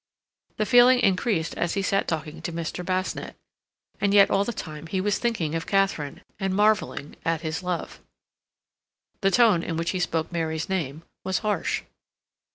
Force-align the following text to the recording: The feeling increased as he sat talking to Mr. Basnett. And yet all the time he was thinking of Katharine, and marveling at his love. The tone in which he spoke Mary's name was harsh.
The 0.57 0.65
feeling 0.65 0.97
increased 0.99 1.53
as 1.57 1.75
he 1.75 1.83
sat 1.83 2.07
talking 2.07 2.41
to 2.41 2.51
Mr. 2.51 2.83
Basnett. 2.83 3.35
And 3.99 4.15
yet 4.15 4.31
all 4.31 4.43
the 4.43 4.51
time 4.51 4.87
he 4.87 4.99
was 4.99 5.19
thinking 5.19 5.53
of 5.53 5.67
Katharine, 5.67 6.23
and 6.39 6.55
marveling 6.55 7.17
at 7.23 7.41
his 7.41 7.61
love. 7.61 7.99
The 9.21 9.29
tone 9.29 9.61
in 9.61 9.77
which 9.77 9.91
he 9.91 9.99
spoke 9.99 10.31
Mary's 10.31 10.67
name 10.67 11.03
was 11.23 11.37
harsh. 11.45 11.83